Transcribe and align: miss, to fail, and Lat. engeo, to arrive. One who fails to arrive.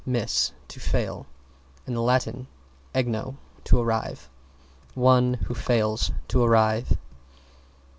miss, 0.03 0.51
to 0.67 0.79
fail, 0.79 1.27
and 1.85 1.95
Lat. 1.95 2.25
engeo, 2.95 3.35
to 3.63 3.79
arrive. 3.79 4.31
One 4.95 5.35
who 5.35 5.53
fails 5.53 6.09
to 6.29 6.41
arrive. 6.43 6.97